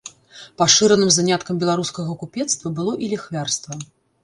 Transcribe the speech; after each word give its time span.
Пашыраным 0.61 1.11
заняткам 1.17 1.59
беларускага 1.65 2.17
купецтва 2.23 2.67
было 2.81 2.91
і 3.03 3.13
ліхвярства. 3.15 3.81